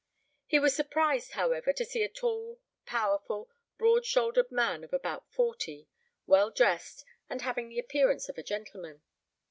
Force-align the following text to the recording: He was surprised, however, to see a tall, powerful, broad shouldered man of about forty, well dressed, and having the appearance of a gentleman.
He 0.47 0.57
was 0.57 0.75
surprised, 0.75 1.33
however, 1.33 1.71
to 1.73 1.85
see 1.85 2.01
a 2.01 2.09
tall, 2.09 2.59
powerful, 2.87 3.51
broad 3.77 4.03
shouldered 4.03 4.51
man 4.51 4.83
of 4.83 4.93
about 4.93 5.29
forty, 5.31 5.89
well 6.25 6.49
dressed, 6.49 7.05
and 7.29 7.43
having 7.43 7.69
the 7.69 7.77
appearance 7.77 8.27
of 8.27 8.39
a 8.39 8.41
gentleman. 8.41 9.03